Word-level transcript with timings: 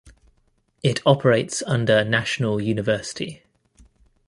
It 0.81 0.99
operates 1.05 1.61
under 1.67 2.03
National 2.03 2.59
University. 2.59 3.43